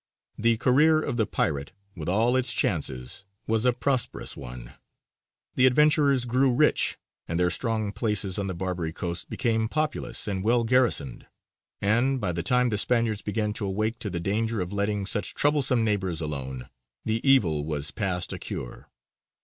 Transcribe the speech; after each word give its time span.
The 0.35 0.57
career 0.57 0.99
of 0.99 1.17
the 1.17 1.27
pirate, 1.27 1.73
with 1.95 2.09
all 2.09 2.35
its 2.35 2.53
chances, 2.53 3.23
was 3.45 3.65
a 3.65 3.73
prosperous 3.73 4.35
one. 4.35 4.73
The 5.53 5.67
adventurers 5.67 6.25
grew 6.25 6.51
rich, 6.51 6.97
and 7.27 7.39
their 7.39 7.51
strong 7.51 7.91
places 7.91 8.39
on 8.39 8.47
the 8.47 8.55
Barbary 8.55 8.93
coast 8.93 9.29
became 9.29 9.67
populous 9.69 10.27
and 10.27 10.43
well 10.43 10.63
garrisoned; 10.63 11.27
and, 11.81 12.19
by 12.19 12.31
the 12.31 12.41
time 12.41 12.69
the 12.69 12.79
Spaniards 12.79 13.21
began 13.21 13.53
to 13.53 13.65
awake 13.67 13.99
to 13.99 14.09
the 14.09 14.19
danger 14.19 14.59
of 14.59 14.73
letting 14.73 15.05
such 15.05 15.35
troublesome 15.35 15.83
neighbours 15.85 16.19
alone, 16.19 16.67
the 17.05 17.21
evil 17.23 17.63
was 17.63 17.91
past 17.91 18.33
a 18.33 18.39
cure. 18.39 18.89